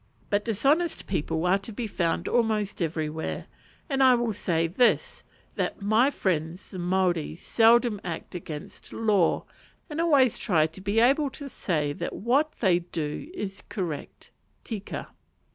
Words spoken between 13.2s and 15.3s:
is "correct" (tika).